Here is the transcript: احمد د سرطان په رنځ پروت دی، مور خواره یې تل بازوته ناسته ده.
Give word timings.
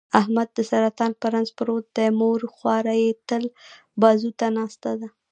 احمد 0.19 0.47
د 0.53 0.59
سرطان 0.71 1.11
په 1.21 1.25
رنځ 1.33 1.49
پروت 1.57 1.85
دی، 1.95 2.07
مور 2.19 2.39
خواره 2.55 2.93
یې 3.03 3.11
تل 3.27 3.43
بازوته 4.01 4.47
ناسته 4.57 4.91
ده. 4.99 5.07